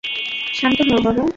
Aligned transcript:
শান্ত 0.53 0.79
হও, 0.87 0.99
বাবা। 1.05 1.23